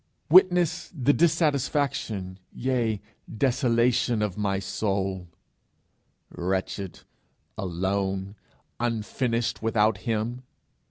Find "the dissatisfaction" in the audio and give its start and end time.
0.99-2.39